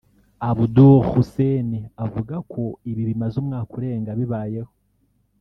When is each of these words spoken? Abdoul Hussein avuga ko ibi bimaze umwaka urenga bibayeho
Abdoul 0.49 0.97
Hussein 1.09 1.71
avuga 2.05 2.35
ko 2.51 2.63
ibi 2.89 3.01
bimaze 3.09 3.35
umwaka 3.41 3.71
urenga 3.79 4.11
bibayeho 4.19 4.71